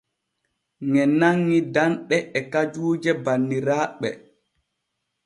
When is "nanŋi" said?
1.19-1.59